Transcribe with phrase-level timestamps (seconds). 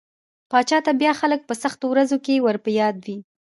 [0.51, 3.17] پاچا ته بيا خلک په سختو ورځو کې ور په ياد وي.